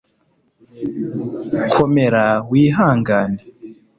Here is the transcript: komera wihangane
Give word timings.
komera 1.73 2.25
wihangane 2.49 3.39